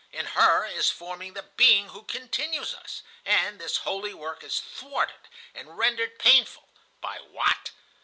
[0.11, 5.27] In her is forming the being who continues us, and this holy work is thwarted
[5.53, 6.67] and rendered painful...
[7.01, 7.69] by what?